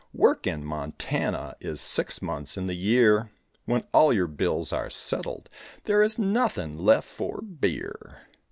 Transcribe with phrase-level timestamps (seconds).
[0.15, 3.29] Work in Montana Is six months in the year;
[3.65, 5.47] When all your bills are settled
[5.83, 8.21] There is nothing left for beer.